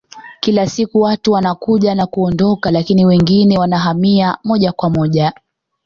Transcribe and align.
Kila 0.39 0.67
siku 0.67 1.01
watu 1.01 1.31
wanakuja 1.31 1.95
na 1.95 2.05
kuondoka 2.07 2.71
lakini 2.71 3.05
wengine 3.05 3.59
wanahamia 3.59 4.37
moja 4.43 4.71
kwa 4.71 4.89
moja 4.89 5.33